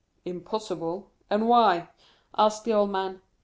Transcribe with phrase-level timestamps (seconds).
[0.25, 1.11] "Impossible?
[1.29, 1.87] and why?"
[2.35, 3.21] asked the old man.